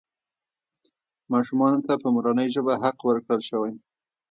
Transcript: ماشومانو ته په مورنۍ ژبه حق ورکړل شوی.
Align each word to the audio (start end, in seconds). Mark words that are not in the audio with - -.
ماشومانو 1.33 1.79
ته 1.85 1.93
په 2.01 2.07
مورنۍ 2.15 2.47
ژبه 2.55 2.73
حق 2.83 2.97
ورکړل 3.03 3.41
شوی. 3.49 3.73